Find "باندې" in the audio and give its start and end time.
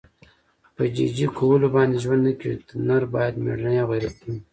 1.75-1.95